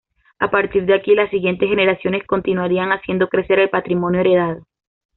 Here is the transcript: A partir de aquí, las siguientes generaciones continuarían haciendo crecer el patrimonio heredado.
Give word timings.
A 0.39 0.49
partir 0.49 0.87
de 0.87 0.95
aquí, 0.95 1.13
las 1.13 1.29
siguientes 1.29 1.69
generaciones 1.69 2.25
continuarían 2.25 2.91
haciendo 2.91 3.27
crecer 3.27 3.59
el 3.59 3.69
patrimonio 3.69 4.21
heredado. 4.21 4.63